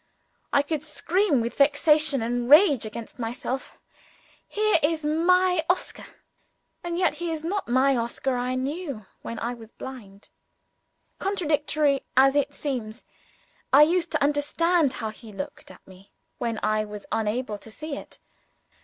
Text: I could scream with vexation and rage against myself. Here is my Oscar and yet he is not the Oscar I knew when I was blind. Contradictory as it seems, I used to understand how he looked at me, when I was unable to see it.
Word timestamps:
I 0.51 0.63
could 0.63 0.81
scream 0.81 1.41
with 1.41 1.55
vexation 1.55 2.23
and 2.23 2.49
rage 2.49 2.87
against 2.87 3.19
myself. 3.19 3.77
Here 4.47 4.79
is 4.81 5.05
my 5.05 5.63
Oscar 5.69 6.07
and 6.83 6.97
yet 6.97 7.13
he 7.21 7.29
is 7.29 7.43
not 7.43 7.67
the 7.67 7.95
Oscar 7.97 8.35
I 8.35 8.55
knew 8.55 9.05
when 9.21 9.37
I 9.37 9.53
was 9.53 9.69
blind. 9.69 10.29
Contradictory 11.19 12.01
as 12.17 12.35
it 12.35 12.51
seems, 12.51 13.03
I 13.71 13.83
used 13.83 14.11
to 14.13 14.23
understand 14.23 14.93
how 14.93 15.09
he 15.11 15.31
looked 15.31 15.69
at 15.69 15.87
me, 15.87 16.09
when 16.39 16.59
I 16.63 16.83
was 16.83 17.05
unable 17.11 17.59
to 17.59 17.69
see 17.69 17.95
it. 17.95 18.17